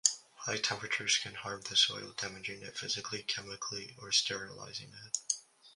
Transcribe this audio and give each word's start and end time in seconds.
High 0.47 0.57
temperatures 0.57 1.19
can 1.21 1.35
harm 1.35 1.61
the 1.61 1.75
soil, 1.75 2.13
damaging 2.17 2.63
it 2.63 2.75
physically, 2.75 3.21
chemically 3.21 3.93
or 3.99 4.11
sterilizing 4.11 4.91
it. 5.05 5.17